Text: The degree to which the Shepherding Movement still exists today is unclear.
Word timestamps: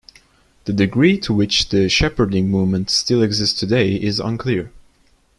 The 0.65 0.73
degree 0.73 1.19
to 1.19 1.31
which 1.31 1.69
the 1.69 1.87
Shepherding 1.87 2.49
Movement 2.49 2.89
still 2.89 3.21
exists 3.21 3.59
today 3.59 3.93
is 3.93 4.19
unclear. 4.19 4.71